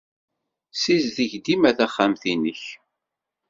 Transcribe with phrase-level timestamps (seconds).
[0.73, 2.63] Ssizdig dima taxxamt-nnek.